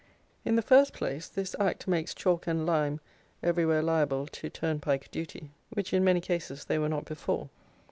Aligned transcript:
In 0.43 0.55
the 0.55 0.63
first 0.63 0.93
place 0.93 1.27
this 1.29 1.55
Act 1.59 1.87
makes 1.87 2.15
chalk 2.15 2.47
and 2.47 2.65
lime 2.65 2.99
everywhere 3.43 3.83
liable 3.83 4.25
to 4.25 4.49
turnpike 4.49 5.11
duty, 5.11 5.51
which 5.69 5.93
in 5.93 6.03
many 6.03 6.21
cases 6.21 6.65
they 6.65 6.79
were 6.79 6.89
not 6.89 7.05
before. 7.05 7.49